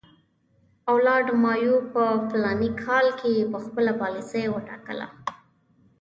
لارډ 1.05 1.27
مایو 1.43 1.75
په 1.93 2.03
فلاني 2.29 2.69
کال 2.83 3.07
کې 3.19 3.33
خپله 3.65 3.91
پالیسي 4.01 4.43
وټاکله. 4.49 5.07